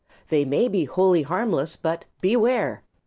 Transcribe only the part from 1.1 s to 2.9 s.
harmless but Beware!